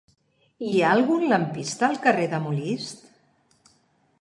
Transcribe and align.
Hi 0.69 0.79
ha 0.85 0.93
algun 0.99 1.25
lampista 1.33 1.87
al 1.91 1.99
carrer 2.07 2.25
de 2.33 2.41
Molist? 2.47 3.07